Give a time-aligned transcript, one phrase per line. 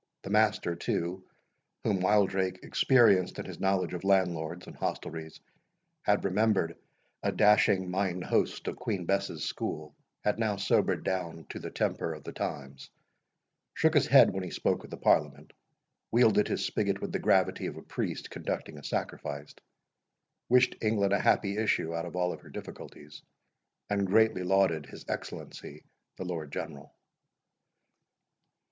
[0.23, 1.23] The master, too,
[1.83, 5.39] whom Wildrake, experienced in his knowledge of landlords and hostelries,
[6.01, 6.75] had remembered
[7.21, 9.93] a dashing Mine Host of Queen Bess's school,
[10.23, 12.89] had now sobered down to the temper of the times,
[13.75, 15.53] shook his head when he spoke of the Parliament,
[16.09, 19.53] wielded his spigot with the gravity of a priest conducting a sacrifice,
[20.49, 23.21] wished England a happy issue out of all her difficulties,
[23.87, 25.83] and greatly lauded his Excellency
[26.17, 26.91] the Lord General.